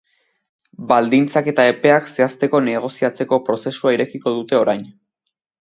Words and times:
Baldintzak 0.91 1.49
eta 1.51 1.65
epeak 1.73 2.09
zehazteko 2.13 2.63
negoziatzeko 2.71 3.41
prozesua 3.51 3.97
irekiko 3.99 4.37
dute 4.39 4.63
orain. 4.65 4.87